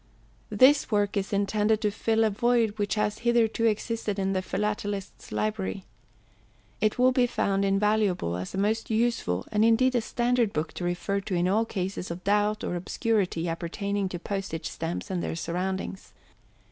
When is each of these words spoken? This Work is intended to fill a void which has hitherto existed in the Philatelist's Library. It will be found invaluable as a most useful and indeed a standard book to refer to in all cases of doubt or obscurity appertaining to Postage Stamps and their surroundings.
This 0.49 0.89
Work 0.89 1.15
is 1.15 1.31
intended 1.31 1.79
to 1.81 1.91
fill 1.91 2.23
a 2.23 2.31
void 2.31 2.71
which 2.79 2.95
has 2.95 3.19
hitherto 3.19 3.65
existed 3.65 4.17
in 4.17 4.33
the 4.33 4.41
Philatelist's 4.41 5.31
Library. 5.31 5.85
It 6.79 6.97
will 6.97 7.11
be 7.11 7.27
found 7.27 7.63
invaluable 7.63 8.35
as 8.35 8.55
a 8.55 8.57
most 8.57 8.89
useful 8.89 9.45
and 9.51 9.63
indeed 9.63 9.93
a 9.93 10.01
standard 10.01 10.53
book 10.53 10.73
to 10.73 10.83
refer 10.83 11.19
to 11.21 11.35
in 11.35 11.47
all 11.47 11.65
cases 11.65 12.09
of 12.09 12.23
doubt 12.23 12.63
or 12.63 12.75
obscurity 12.75 13.47
appertaining 13.47 14.09
to 14.09 14.17
Postage 14.17 14.69
Stamps 14.71 15.11
and 15.11 15.21
their 15.21 15.35
surroundings. 15.35 16.13